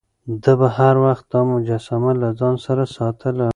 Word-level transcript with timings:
ده 0.43 0.51
به 0.59 0.67
هر 0.77 0.95
وخت 1.05 1.25
دا 1.33 1.39
مجسمه 1.53 2.11
له 2.21 2.29
ځان 2.39 2.55
سره 2.65 2.83
ساتله. 2.95 3.49